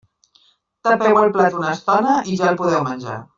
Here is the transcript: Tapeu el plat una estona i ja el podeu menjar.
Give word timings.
Tapeu 0.87 1.19
el 1.23 1.29
plat 1.35 1.57
una 1.59 1.75
estona 1.77 2.17
i 2.33 2.39
ja 2.41 2.49
el 2.55 2.59
podeu 2.63 2.83
menjar. 2.89 3.21